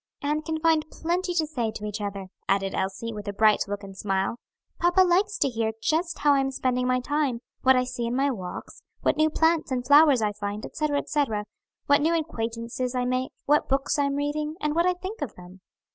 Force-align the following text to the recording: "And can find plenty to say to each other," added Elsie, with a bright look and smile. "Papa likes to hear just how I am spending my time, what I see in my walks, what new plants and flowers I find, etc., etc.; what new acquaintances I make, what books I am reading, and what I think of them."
"And 0.23 0.43
can 0.43 0.59
find 0.59 0.83
plenty 0.89 1.31
to 1.35 1.45
say 1.45 1.69
to 1.73 1.85
each 1.85 2.01
other," 2.01 2.25
added 2.49 2.73
Elsie, 2.73 3.13
with 3.13 3.27
a 3.27 3.33
bright 3.33 3.63
look 3.67 3.83
and 3.83 3.95
smile. 3.95 4.37
"Papa 4.79 5.01
likes 5.03 5.37
to 5.37 5.47
hear 5.47 5.73
just 5.79 6.17
how 6.17 6.33
I 6.33 6.39
am 6.39 6.49
spending 6.49 6.87
my 6.87 6.99
time, 6.99 7.41
what 7.61 7.75
I 7.75 7.83
see 7.83 8.07
in 8.07 8.15
my 8.15 8.31
walks, 8.31 8.81
what 9.01 9.15
new 9.15 9.29
plants 9.29 9.69
and 9.69 9.85
flowers 9.85 10.23
I 10.23 10.33
find, 10.33 10.65
etc., 10.65 10.97
etc.; 10.97 11.45
what 11.85 12.01
new 12.01 12.15
acquaintances 12.17 12.95
I 12.95 13.05
make, 13.05 13.31
what 13.45 13.69
books 13.69 13.99
I 13.99 14.05
am 14.05 14.15
reading, 14.15 14.55
and 14.59 14.73
what 14.73 14.87
I 14.87 14.93
think 14.95 15.21
of 15.21 15.35
them." 15.35 15.61